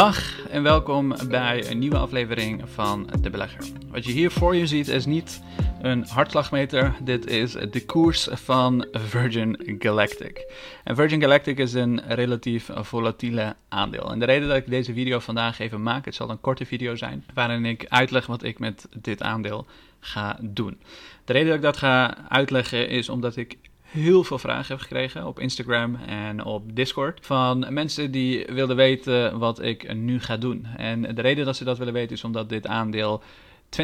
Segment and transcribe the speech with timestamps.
[0.00, 3.64] Dag en welkom bij een nieuwe aflevering van De Belegger.
[3.88, 5.42] Wat je hier voor je ziet is niet
[5.82, 10.52] een hartslagmeter, dit is de koers van Virgin Galactic.
[10.84, 14.10] En Virgin Galactic is een relatief volatiele aandeel.
[14.10, 16.96] En de reden dat ik deze video vandaag even maak, het zal een korte video
[16.96, 19.66] zijn, waarin ik uitleg wat ik met dit aandeel
[20.00, 20.80] ga doen.
[21.24, 23.58] De reden dat ik dat ga uitleggen is omdat ik
[23.90, 29.38] heel veel vragen heb gekregen op Instagram en op Discord van mensen die wilden weten
[29.38, 30.66] wat ik nu ga doen.
[30.76, 33.22] En de reden dat ze dat willen weten is omdat dit aandeel
[33.70, 33.80] 20%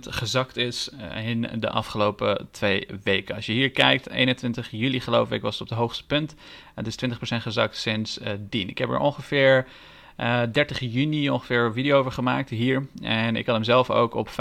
[0.00, 3.34] gezakt is eh, in de afgelopen twee weken.
[3.34, 6.34] Als je hier kijkt, 21 juli geloof ik was het op het hoogste punt.
[6.74, 8.68] Het is 20% gezakt sinds uh, dien.
[8.68, 9.66] Ik heb er ongeveer
[10.18, 12.86] 30 eh, juni ongeveer een video over gemaakt hier.
[13.02, 14.34] En ik had hem zelf ook op 15,9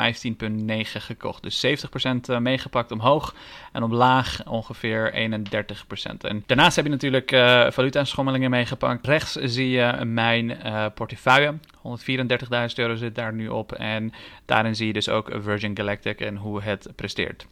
[0.82, 1.44] gekocht.
[1.44, 3.36] Dus 70% eh, meegepakt omhoog
[3.72, 6.18] en omlaag ongeveer 31%.
[6.22, 9.06] En daarnaast heb je natuurlijk uh, valuta-schommelingen meegepakt.
[9.06, 11.54] Rechts zie je mijn uh, portefeuille.
[11.54, 13.72] 134.000 euro zit daar nu op.
[13.72, 14.14] En
[14.46, 17.46] daarin zie je dus ook Virgin Galactic en hoe het presteert.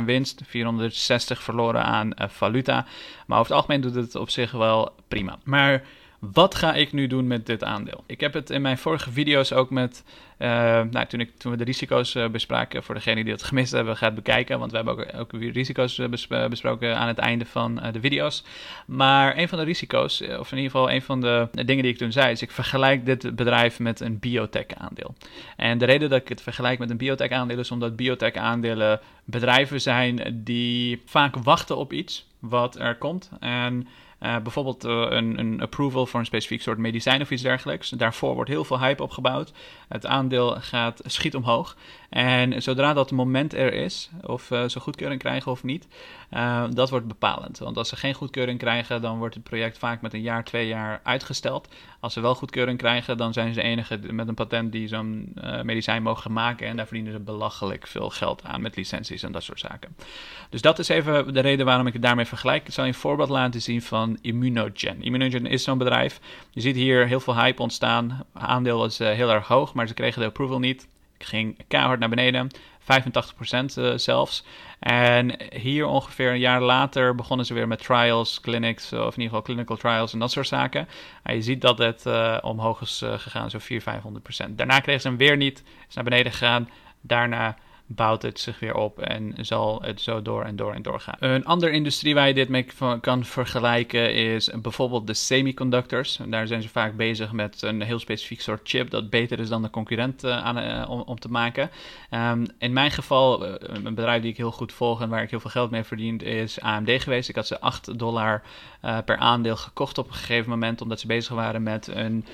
[0.00, 2.86] 18% winst, 460 verloren aan valuta.
[3.26, 5.38] Maar over het algemeen doet het op zich wel prima.
[5.44, 5.82] Maar
[6.20, 8.04] wat ga ik nu doen met dit aandeel?
[8.06, 10.04] Ik heb het in mijn vorige video's ook met,
[10.38, 10.48] uh,
[10.90, 13.96] nou, toen, ik, toen we de risico's uh, bespraken, voor degenen die het gemist hebben,
[13.96, 14.58] gaat bekijken.
[14.58, 16.08] Want we hebben ook, ook weer risico's uh,
[16.48, 18.44] besproken aan het einde van de video's.
[18.86, 21.98] Maar een van de risico's, of in ieder geval een van de dingen die ik
[21.98, 25.14] toen zei, is ik vergelijk dit bedrijf met een biotech aandeel.
[25.56, 29.00] En de reden dat ik het vergelijk met een biotech aandeel is omdat biotech aandelen
[29.24, 33.30] bedrijven zijn die vaak wachten op iets wat er komt.
[33.40, 33.86] En
[34.20, 37.88] uh, bijvoorbeeld uh, een, een, approval voor een specifiek soort medicijn of iets dergelijks.
[37.88, 39.52] Daarvoor wordt heel veel hype opgebouwd.
[39.88, 41.76] Het aandeel gaat schiet omhoog.
[42.10, 45.88] En zodra dat moment er is, of uh, ze goedkeuring krijgen of niet,
[46.70, 47.58] dat wordt bepalend.
[47.58, 50.66] Want als ze geen goedkeuring krijgen, dan wordt het project vaak met een jaar, twee
[50.66, 51.68] jaar uitgesteld.
[52.00, 55.36] Als ze wel goedkeuring krijgen, dan zijn ze de enige met een patent die zo'n
[55.62, 56.66] medicijn mogen maken.
[56.66, 59.96] En daar verdienen ze belachelijk veel geld aan met licenties en dat soort zaken.
[60.50, 62.66] Dus dat is even de reden waarom ik het daarmee vergelijk.
[62.66, 65.02] Ik zal je een voorbeeld laten zien van Immunogen.
[65.02, 66.20] Immunogen is zo'n bedrijf.
[66.50, 68.24] Je ziet hier heel veel hype ontstaan.
[68.32, 70.88] Aandeel was uh, heel erg hoog, maar ze kregen de approval niet.
[71.18, 72.48] Ik ging keihard naar beneden.
[72.82, 72.84] 85%
[73.78, 74.44] uh, zelfs.
[74.78, 79.22] En hier ongeveer een jaar later begonnen ze weer met trials, clinics, of in ieder
[79.22, 80.88] geval clinical trials en dat soort zaken.
[81.22, 84.54] En je ziet dat het uh, omhoog is gegaan, zo 400, 500%.
[84.54, 86.68] Daarna kregen ze hem weer niet, is naar beneden gegaan.
[87.00, 87.56] Daarna
[87.92, 91.16] bouwt het zich weer op en zal het zo door en door en door gaan.
[91.18, 92.66] Een andere industrie waar je dit mee
[93.00, 96.18] kan vergelijken is bijvoorbeeld de semiconductors.
[96.26, 99.62] Daar zijn ze vaak bezig met een heel specifiek soort chip dat beter is dan
[99.62, 101.70] de concurrent uh, aan, uh, om, te maken.
[102.10, 105.30] Um, in mijn geval, uh, een bedrijf die ik heel goed volg en waar ik
[105.30, 107.28] heel veel geld mee verdient, is AMD geweest.
[107.28, 108.42] Ik had ze 8 dollar
[108.80, 112.24] per aandeel gekocht op een gegeven moment, omdat ze bezig waren met een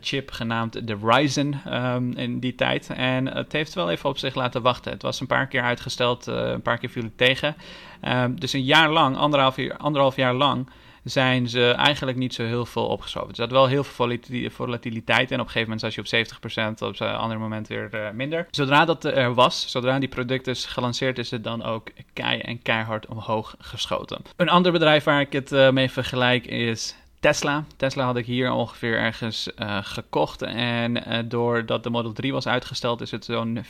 [0.00, 2.90] chip genaamd de Ryzen um, in die tijd.
[2.96, 4.92] En het heeft wel even op zich laten wachten.
[4.92, 7.56] Het was een paar keer uitgesteld, uh, een paar keer viel het tegen.
[8.02, 10.68] Um, dus een jaar lang, anderhalf jaar, anderhalf jaar lang,
[11.04, 13.28] zijn ze eigenlijk niet zo heel veel opgeschoven.
[13.28, 14.18] Er zat wel heel veel
[14.50, 16.28] volatiliteit en op een gegeven moment zat je op
[16.80, 18.46] 70%, op een ander moment weer uh, minder.
[18.50, 22.62] Zodra dat er was, zodra die product is gelanceerd, is het dan ook kei en
[22.62, 24.22] keihard omhoog geschoten.
[24.36, 27.64] Een ander bedrijf waar ik het mee vergelijk is Tesla.
[27.76, 30.42] Tesla had ik hier ongeveer ergens uh, gekocht.
[30.42, 33.68] En uh, doordat de Model 3 was uitgesteld, is het zo'n 40%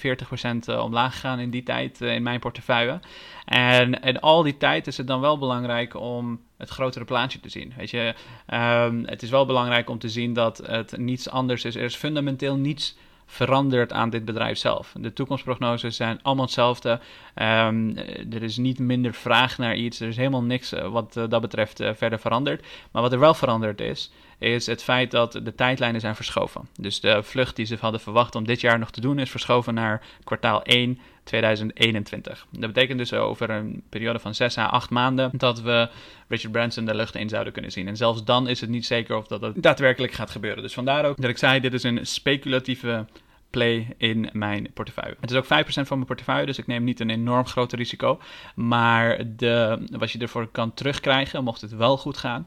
[0.68, 3.00] uh, omlaag gegaan in die tijd in mijn portefeuille.
[3.44, 7.48] En in al die tijd is het dan wel belangrijk om het grotere plaatje te
[7.48, 7.72] zien.
[7.76, 8.14] Weet je,
[8.54, 11.74] um, het is wel belangrijk om te zien dat het niets anders is.
[11.74, 12.96] Er is fundamenteel niets
[13.30, 14.94] verandert aan dit bedrijf zelf.
[15.00, 17.00] De toekomstprognoses zijn allemaal hetzelfde.
[17.34, 17.96] Um,
[18.30, 20.00] er is niet minder vraag naar iets.
[20.00, 22.66] Er is helemaal niks eh, wat uh, dat betreft uh, verder veranderd.
[22.92, 26.68] Maar wat er wel veranderd is, is het feit dat de tijdlijnen zijn verschoven.
[26.80, 29.74] Dus de vlucht die ze hadden verwacht om dit jaar nog te doen, is verschoven
[29.74, 32.46] naar kwartaal 1 2021.
[32.50, 35.88] Dat betekent dus over een periode van 6 à 8 maanden dat we
[36.28, 37.88] Richard Branson de lucht in zouden kunnen zien.
[37.88, 40.62] En zelfs dan is het niet zeker of dat, daadwerkelijk gaat gebeuren.
[40.62, 43.06] Dus vandaar ook dat ik zei, dit is een speculatieve
[43.50, 45.16] play in mijn portefeuille.
[45.20, 48.20] Het is ook 5% van mijn portefeuille, dus ik neem niet een enorm groot risico.
[48.54, 52.46] Maar de, wat je ervoor kan terugkrijgen, mocht het wel goed gaan,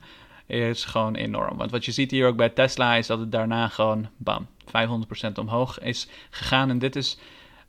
[0.52, 1.58] is gewoon enorm.
[1.58, 5.32] Want wat je ziet hier ook bij Tesla is dat het daarna gewoon, bam, 500%
[5.36, 6.70] omhoog is gegaan.
[6.70, 7.18] En dit is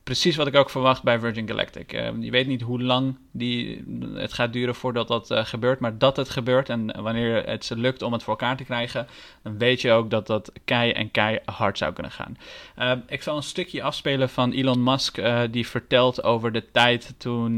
[0.05, 1.93] precies wat ik ook verwacht bij Virgin Galactic.
[1.93, 3.85] Uh, je weet niet hoe lang die,
[4.15, 7.77] het gaat duren voordat dat uh, gebeurt, maar dat het gebeurt en wanneer het ze
[7.77, 9.07] lukt om het voor elkaar te krijgen,
[9.43, 12.37] dan weet je ook dat dat kei en kei hard zou kunnen gaan.
[12.79, 15.21] Uh, ik zal een stukje afspelen van Elon Musk
[15.51, 17.57] die vertelt over de tijd toen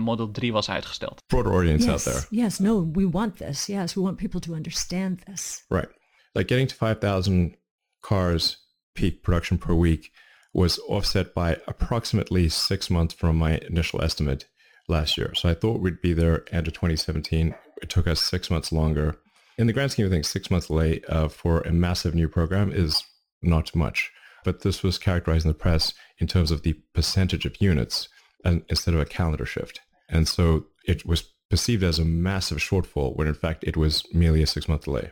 [0.00, 1.22] Model 3 was uitgesteld.
[1.26, 2.42] Broader audience yes, out there.
[2.42, 3.66] Yes, no, we want this.
[3.66, 5.64] Yes, we want people to understand this.
[5.68, 5.88] Right.
[6.32, 7.56] Like getting to 5,000
[8.00, 10.10] cars peak production per week
[10.56, 14.46] was offset by approximately six months from my initial estimate
[14.88, 15.34] last year.
[15.34, 17.54] So I thought we'd be there end of 2017.
[17.82, 19.18] It took us six months longer.
[19.58, 22.72] In the grand scheme of things, six months late uh, for a massive new program
[22.72, 23.04] is
[23.42, 24.10] not much.
[24.44, 28.08] But this was characterized in the press in terms of the percentage of units
[28.42, 29.80] and, instead of a calendar shift.
[30.08, 34.42] And so it was perceived as a massive shortfall when in fact it was merely
[34.42, 35.10] a six month delay.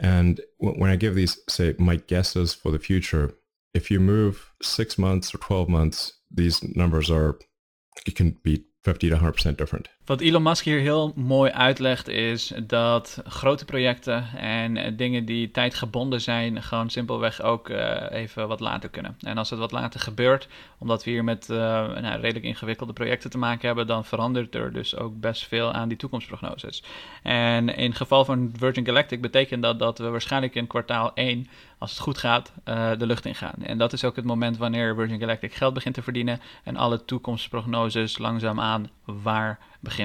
[0.00, 3.34] And when I give these, say, my guesses for the future,
[3.74, 7.38] if you move six months or 12 months, these numbers are,
[8.06, 9.88] it can be 50 to 100% different.
[10.10, 16.20] Wat Elon Musk hier heel mooi uitlegt is dat grote projecten en dingen die tijdgebonden
[16.20, 19.16] zijn, gewoon simpelweg ook uh, even wat later kunnen.
[19.20, 20.48] En als het wat later gebeurt,
[20.78, 24.72] omdat we hier met uh, nou, redelijk ingewikkelde projecten te maken hebben, dan verandert er
[24.72, 26.82] dus ook best veel aan die toekomstprognoses.
[27.22, 31.48] En in geval van Virgin Galactic betekent dat dat we waarschijnlijk in kwartaal 1
[31.78, 32.52] als het goed gaat,
[32.98, 33.54] de lucht ingaan.
[33.62, 37.04] En dat is ook het moment wanneer Virgin Galactic geld begint te verdienen en alle
[37.04, 39.99] toekomstprognoses langzaamaan waar beginnen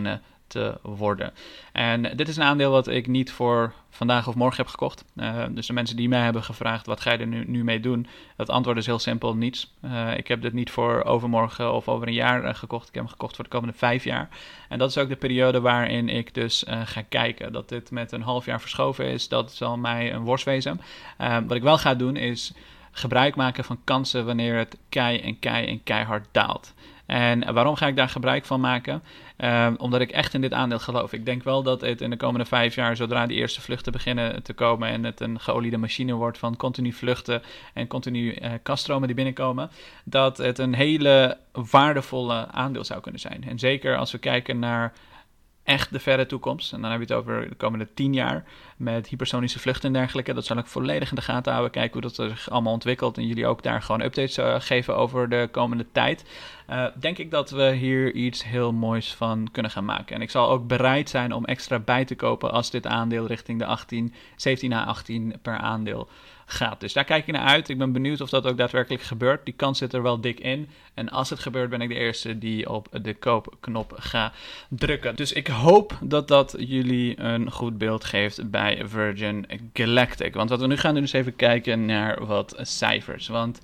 [0.48, 1.34] te worden.
[1.72, 5.06] En dit is een aandeel wat ik niet voor vandaag of morgen heb gekocht.
[5.16, 8.08] Uh, dus de mensen die mij hebben gevraagd, wat ga je er nu, mee doen?
[8.38, 9.74] Het antwoord is heel simpel, niets.
[9.86, 12.88] Uh, ik heb dit niet voor overmorgen of over een jaar uh, gekocht.
[12.88, 14.30] Ik heb hem gekocht voor de komende vijf jaar.
[14.70, 17.54] En dat is ook de periode waarin ik dus ga kijken.
[17.54, 20.82] Dat dit met een half jaar verschoven is, dat zal mij een worst wezen.
[21.18, 22.54] wat ik wel ga doen is
[22.92, 26.74] gebruik maken van kansen wanneer het kei en kei en keihard daalt.
[27.06, 29.04] En waarom ga ik daar gebruik van maken?
[29.38, 31.14] Uh, omdat ik echt in dit aandeel geloof.
[31.14, 34.44] Ik denk wel dat het in de komende vijf jaar, zodra die eerste vluchten beginnen
[34.44, 37.42] te komen en het een geoliede machine wordt van continu vluchten
[37.74, 39.70] en continu uh, kaststromen die binnenkomen,
[40.04, 43.44] dat het een hele waardevolle aandeel zou kunnen zijn.
[43.48, 44.94] En zeker als we kijken naar
[45.66, 46.74] echt de verre toekomst.
[46.74, 48.44] En dan heb je het over de komende tien jaar
[48.78, 50.34] met hypersonische vluchten en dergelijke.
[50.34, 51.72] Dat zal ik volledig in de gaten houden.
[51.74, 53.18] Kijken hoe dat zich allemaal ontwikkelt.
[53.18, 56.26] En jullie ook daar gewoon updates uh, geven over de komende tijd.
[56.70, 60.16] Uh, denk ik dat we hier iets heel moois van kunnen gaan maken.
[60.16, 63.60] En ik zal ook bereid zijn om extra bij te kopen als dit aandeel richting
[63.60, 66.10] de 18, 17 à 18 per aandeel
[66.46, 66.80] gaat.
[66.80, 67.70] Dus daar kijk ik naar uit.
[67.70, 69.46] Ik ben benieuwd of dat ook daadwerkelijk gebeurt.
[69.46, 70.70] Die kans zit er wel dik in.
[70.94, 74.32] En als het gebeurt, ben ik de eerste die op de koopknop ga
[74.70, 75.16] drukken.
[75.16, 80.34] Dus ik hoop dat dat jullie een goed beeld geeft bij Virgin Galactic.
[80.34, 83.28] Want wat we nu gaan doen is even kijken naar wat cijfers.
[83.28, 83.62] Want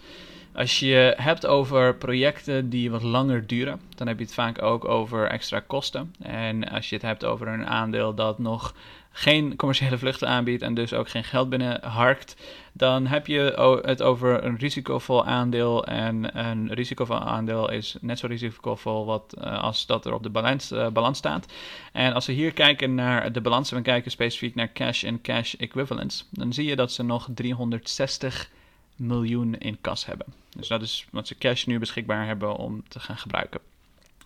[0.53, 4.85] als je hebt over projecten die wat langer duren, dan heb je het vaak ook
[4.85, 6.13] over extra kosten.
[6.21, 8.73] En als je het hebt over een aandeel dat nog
[9.11, 12.35] geen commerciële vluchten aanbiedt en dus ook geen geld binnenharkt,
[12.73, 15.85] dan heb je het over een risicovol aandeel.
[15.85, 20.29] En een risicovol aandeel is net zo risicovol wat, uh, als dat er op de
[20.29, 21.45] balans, uh, balans staat.
[21.91, 25.21] En als we hier kijken naar de balans en we kijken specifiek naar cash en
[25.21, 28.49] cash equivalents, dan zie je dat ze nog 360
[28.95, 30.27] miljoen in kas hebben.
[30.57, 33.59] Dus dat is wat ze cash nu beschikbaar hebben om te gaan gebruiken.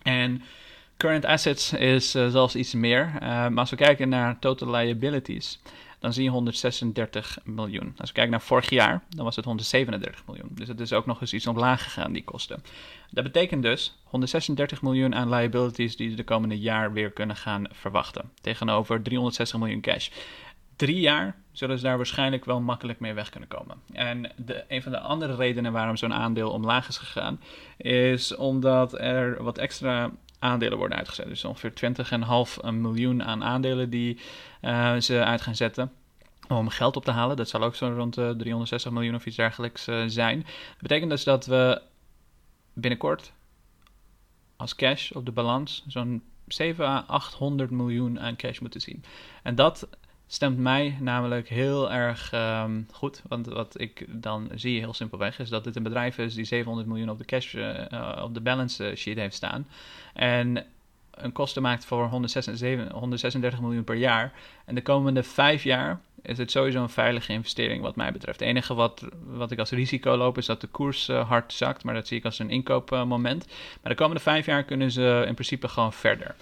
[0.02, 0.42] En
[0.96, 3.12] current assets is uh, zelfs iets meer.
[3.14, 5.60] Uh, maar als we kijken naar total liabilities,
[5.98, 7.94] dan zie je 136 miljoen.
[7.96, 10.48] Als we kijken naar vorig jaar, dan was het 137 miljoen.
[10.50, 12.62] Dus het is ook nog eens iets omlaag gegaan, die kosten.
[13.10, 17.66] Dat betekent dus 136 miljoen aan liabilities die ze de komende jaar weer kunnen gaan
[17.72, 18.30] verwachten.
[18.40, 20.08] Tegenover 360 miljoen cash
[20.76, 23.76] drie jaar zullen ze daar waarschijnlijk wel makkelijk mee weg kunnen komen.
[23.92, 27.40] En de, een van de andere redenen waarom zo'n aandeel omlaag is gegaan,
[27.76, 31.26] is omdat er wat extra aandelen worden uitgezet.
[31.26, 31.94] Dus ongeveer
[32.64, 34.20] 20,5 miljoen aan aandelen die
[34.62, 35.92] uh, ze uit gaan zetten
[36.48, 37.36] om geld op te halen.
[37.36, 40.38] Dat zal ook zo rond de 360 miljoen of iets dergelijks uh, zijn.
[40.40, 41.82] Dat betekent dus dat we
[42.72, 43.32] binnenkort
[44.56, 49.04] als cash op de balans zo'n 7 à 800 miljoen aan cash moeten zien.
[49.42, 49.88] En dat
[50.26, 53.22] stemt mij namelijk heel erg um, goed.
[53.28, 56.88] Want wat ik dan zie heel simpelweg is dat dit een bedrijf is die 700
[56.88, 59.66] miljoen op de cash uh, op de balance sheet heeft staan.
[60.14, 60.66] En
[61.10, 64.32] een kosten maakt voor 136, 136 miljoen per jaar.
[64.64, 68.40] En de komende vijf jaar is het sowieso een veilige investering wat mij betreft.
[68.40, 71.84] Het enige wat, wat ik als risico loop is dat de koers uh, hard zakt,
[71.84, 73.46] maar dat zie ik als een inkoopmoment.
[73.82, 76.34] maar de komende vijf jaar kunnen ze in principe gewoon verder.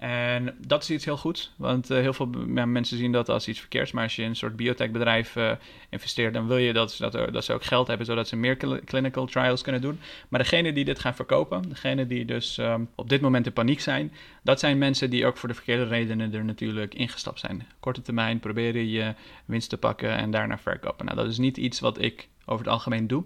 [0.00, 2.26] En dat is iets heel goeds, want uh, heel veel
[2.66, 3.92] mensen zien dat als iets verkeerds.
[3.92, 5.52] Maar als je in een soort biotechbedrijf uh,
[5.88, 8.56] investeert, dan wil je dat, dat, er, dat ze ook geld hebben, zodat ze meer
[8.56, 10.00] cl clinical trials kunnen doen.
[10.28, 13.80] Maar degene die dit gaan verkopen, degene die dus um, op dit moment in paniek
[13.80, 17.66] zijn, dat zijn mensen die ook voor de verkeerde redenen er natuurlijk ingestapt zijn.
[17.80, 19.14] Korte termijn proberen je
[19.44, 21.04] winst te pakken en daarna verkopen.
[21.04, 23.24] Nou, dat is niet iets wat ik over het algemeen doe.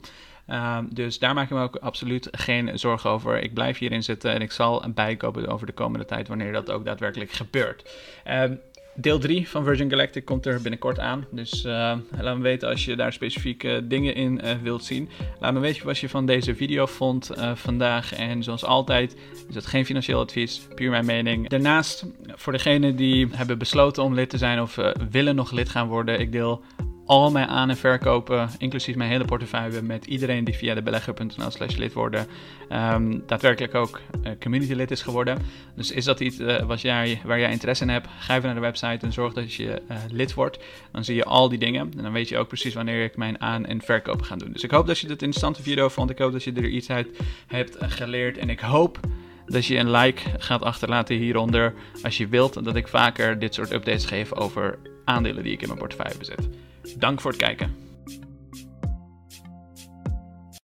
[0.51, 3.43] Um, dus daar maak ik me ook absoluut geen zorgen over.
[3.43, 6.85] Ik blijf hierin zitten en ik zal bijkopen over de komende tijd wanneer dat ook
[6.85, 7.91] daadwerkelijk gebeurt.
[8.31, 8.61] Um,
[8.97, 11.27] Deel 3 van Virgin Galactic komt er binnenkort aan.
[11.31, 15.09] Dus uh, laat me weten als je daar specifieke dingen in uh, wilt zien.
[15.41, 18.15] Laat me weten wat je van deze video vond uh, vandaag.
[18.15, 19.17] En zoals altijd
[19.49, 21.49] is het geen financieel advies, puur mijn mening.
[21.49, 24.79] Daarnaast, voor degenen die hebben besloten om lid te zijn of
[25.11, 26.63] willen nog lid gaan worden, ik deel
[27.07, 31.51] al mijn aan- en verkopen, inclusief mijn hele portefeuille, met iedereen die via de belegger.nl
[31.51, 32.27] slash lid worden,
[32.73, 35.39] um, daadwerkelijk ook uh, community lid is geworden.
[35.77, 36.37] Dus is dat iets
[36.77, 39.83] jij, waar jij interesse in hebt, ga even naar de website en zorg dat je
[39.91, 40.59] uh, lid wordt.
[40.93, 43.41] Dan zie je al die dingen en dan weet je ook precies wanneer ik mijn
[43.41, 44.53] aan- en verkopen ga doen.
[44.53, 46.11] Dus ik hoop dat je dit interessante video vond.
[46.11, 47.09] Ik hoop dat je er iets uit
[47.47, 49.01] hebt geleerd en ik hoop
[49.47, 53.73] dat je een like gaat achterlaten hieronder als je wilt dat ik vaker dit soort
[53.73, 56.49] updates geef over aandelen die ik in mijn portefeuille bezit.
[56.99, 57.84] Dank voor het kijken.